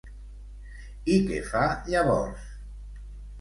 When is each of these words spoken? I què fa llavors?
I 1.15 1.17
què 1.27 1.41
fa 1.51 1.67
llavors? 1.91 2.49